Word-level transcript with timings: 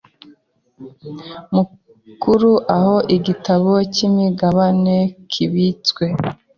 mukuru 1.55 2.51
aho 2.77 2.95
igitabo 3.15 3.71
cy 3.93 3.99
imigabane 4.07 4.97
kibitswe 5.31 6.05